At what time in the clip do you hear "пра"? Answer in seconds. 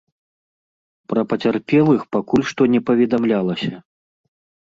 1.13-1.21